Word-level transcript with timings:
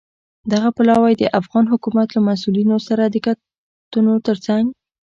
دغه 0.51 0.69
پلاوی 0.77 1.13
د 1.17 1.23
افغان 1.39 1.65
حکومت 1.73 2.07
له 2.13 2.19
مسوولینو 2.27 2.77
سره 2.87 3.03
د 3.07 3.15
کتنو 3.25 4.13
ترڅنګ 4.27 4.65